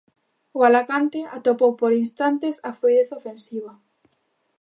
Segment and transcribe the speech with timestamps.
[0.57, 3.71] O Alacante atopou, por instantes, a fluidez ofensiva.